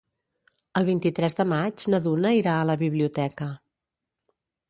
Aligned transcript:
El 0.79 0.87
vint-i-tres 0.87 1.37
de 1.41 1.45
maig 1.51 1.85
na 1.95 1.99
Duna 2.07 2.33
irà 2.39 2.57
a 2.61 2.65
la 2.71 2.77
biblioteca. 2.85 3.51